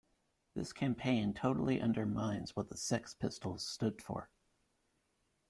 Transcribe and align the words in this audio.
This 0.55 0.73
campaign 0.73 1.31
totally 1.31 1.79
undermines 1.79 2.55
what 2.55 2.69
The 2.71 2.75
Sex 2.77 3.13
Pistols 3.13 3.63
stood 3.63 4.01
for. 4.01 4.31